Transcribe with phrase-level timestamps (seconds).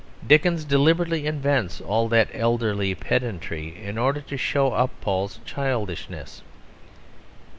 [0.25, 6.41] Dickens deliberately invents all that elderly pedantry in order to show up Paul's childishness.